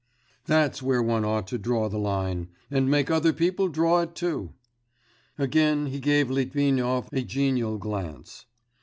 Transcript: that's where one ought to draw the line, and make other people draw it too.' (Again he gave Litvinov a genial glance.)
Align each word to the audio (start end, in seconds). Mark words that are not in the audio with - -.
that's 0.47 0.81
where 0.81 0.99
one 1.03 1.23
ought 1.23 1.45
to 1.45 1.59
draw 1.59 1.87
the 1.87 1.99
line, 1.99 2.49
and 2.71 2.89
make 2.89 3.11
other 3.11 3.31
people 3.31 3.67
draw 3.67 3.99
it 4.01 4.15
too.' 4.15 4.51
(Again 5.37 5.85
he 5.85 5.99
gave 5.99 6.27
Litvinov 6.31 7.07
a 7.13 7.21
genial 7.21 7.77
glance.) 7.77 8.47